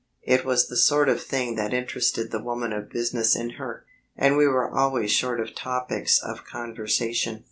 It 0.23 0.43
was 0.45 0.67
the 0.67 0.77
sort 0.77 1.09
of 1.09 1.21
thing 1.21 1.57
that 1.57 1.75
interested 1.75 2.31
the 2.31 2.41
woman 2.41 2.73
of 2.73 2.89
business 2.89 3.35
in 3.35 3.51
her, 3.57 3.85
and 4.17 4.35
we 4.35 4.47
were 4.47 4.67
always 4.75 5.11
short 5.11 5.39
of 5.39 5.53
topics 5.53 6.19
of 6.23 6.43
conversation. 6.43 7.39